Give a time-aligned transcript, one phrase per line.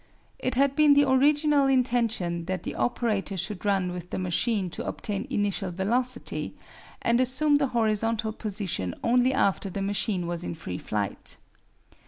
[0.39, 4.83] It had been the original intention that the operator should run with the machine to
[4.87, 6.55] obtain initial velocity,
[7.03, 11.37] and assume the horizontal position only after the machine was in free flight.